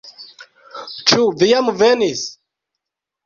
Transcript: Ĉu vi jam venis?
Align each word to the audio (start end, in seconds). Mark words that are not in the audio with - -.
Ĉu 1.11 1.27
vi 1.41 1.49
jam 1.51 1.69
venis? 1.83 2.23